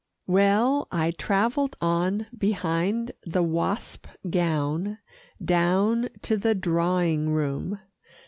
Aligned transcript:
Well, 0.25 0.87
I 0.91 1.11
travelled 1.11 1.75
on 1.79 2.25
behind 2.35 3.11
the 3.23 3.43
wasp 3.43 4.07
gown 4.27 4.97
down 5.45 6.09
to 6.23 6.37
the 6.37 6.55
drawing 6.55 7.29
room. 7.29 7.77